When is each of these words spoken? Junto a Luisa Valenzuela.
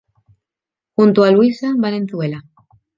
Junto 0.95 1.23
a 1.23 1.29
Luisa 1.29 1.75
Valenzuela. 1.77 2.41